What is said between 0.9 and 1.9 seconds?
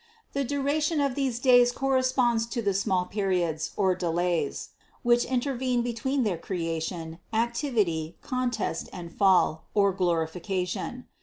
of these days